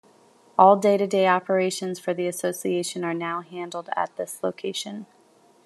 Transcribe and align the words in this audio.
All 0.57 0.77
day-to-day 0.77 1.27
operations 1.27 1.99
for 1.99 2.11
the 2.11 2.25
Association 2.25 3.03
are 3.05 3.13
now 3.13 3.41
handled 3.41 3.87
at 3.95 4.15
this 4.15 4.41
location. 4.41 5.05